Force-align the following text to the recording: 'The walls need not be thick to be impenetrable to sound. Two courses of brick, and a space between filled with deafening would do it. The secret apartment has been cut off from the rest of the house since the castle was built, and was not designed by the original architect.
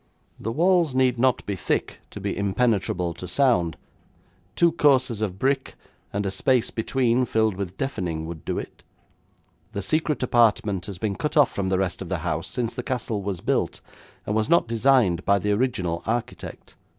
'The 0.39 0.51
walls 0.51 0.95
need 0.95 1.19
not 1.19 1.45
be 1.45 1.55
thick 1.55 2.01
to 2.09 2.19
be 2.19 2.35
impenetrable 2.35 3.13
to 3.13 3.27
sound. 3.27 3.77
Two 4.55 4.71
courses 4.71 5.21
of 5.21 5.37
brick, 5.37 5.75
and 6.11 6.25
a 6.25 6.31
space 6.31 6.71
between 6.71 7.23
filled 7.23 7.53
with 7.55 7.77
deafening 7.77 8.25
would 8.25 8.43
do 8.43 8.57
it. 8.57 8.81
The 9.73 9.83
secret 9.83 10.23
apartment 10.23 10.87
has 10.87 10.97
been 10.97 11.15
cut 11.15 11.37
off 11.37 11.51
from 11.51 11.69
the 11.69 11.77
rest 11.77 12.01
of 12.01 12.09
the 12.09 12.17
house 12.25 12.47
since 12.47 12.73
the 12.73 12.81
castle 12.81 13.21
was 13.21 13.41
built, 13.41 13.79
and 14.25 14.35
was 14.35 14.49
not 14.49 14.67
designed 14.67 15.23
by 15.23 15.37
the 15.37 15.51
original 15.51 16.01
architect. 16.07 16.75